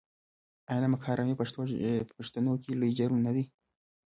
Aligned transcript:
آیا 0.69 0.81
نمک 0.83 1.01
حرامي 1.07 1.35
په 1.37 1.45
پښتنو 2.19 2.53
کې 2.63 2.71
لوی 2.79 2.91
جرم 2.97 3.17
نه 3.25 3.31
دی؟ 3.35 3.43